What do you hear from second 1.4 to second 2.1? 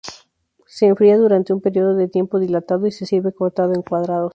un periodo de